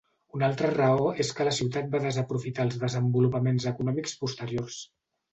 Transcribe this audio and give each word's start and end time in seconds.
Una 0.35 0.45
altra 0.51 0.69
raó 0.75 1.09
és 1.23 1.27
que 1.39 1.45
la 1.47 1.51
ciutat 1.57 1.91
va 1.91 2.01
desaprofitar 2.05 2.65
els 2.67 2.79
desenvolupaments 2.85 3.67
econòmics 3.73 4.15
posteriors. 4.23 4.79